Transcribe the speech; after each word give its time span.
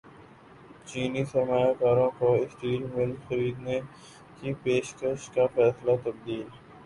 چینی 0.87 1.23
سرمایہ 1.25 1.73
کاروں 1.79 2.09
کو 2.19 2.27
اسٹیل 2.35 2.81
ملز 2.93 3.17
خریدنے 3.27 3.79
کی 4.37 4.53
پیشکش 4.63 5.29
کا 5.35 5.45
فیصلہ 5.55 5.95
تبدیل 6.03 6.43